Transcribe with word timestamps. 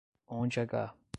Onde 0.27 0.65
h 0.65 0.93